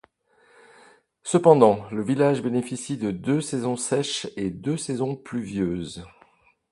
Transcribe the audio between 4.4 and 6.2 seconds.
deux saisons pluvieuses.